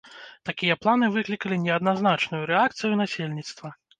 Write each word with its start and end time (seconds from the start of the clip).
Такія 0.49 0.77
планы 0.85 1.09
выклікалі 1.17 1.59
неадназначную 1.67 2.41
рэакцыю 2.53 2.93
насельніцтва. 3.05 3.75